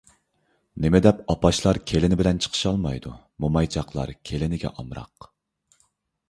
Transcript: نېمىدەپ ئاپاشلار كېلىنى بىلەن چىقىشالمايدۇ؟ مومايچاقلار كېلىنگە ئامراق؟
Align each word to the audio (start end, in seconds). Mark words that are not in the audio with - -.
نېمىدەپ 0.85 1.19
ئاپاشلار 1.33 1.79
كېلىنى 1.91 2.17
بىلەن 2.21 2.39
چىقىشالمايدۇ؟ 2.45 3.13
مومايچاقلار 3.45 4.15
كېلىنگە 4.31 4.73
ئامراق؟ 4.73 5.31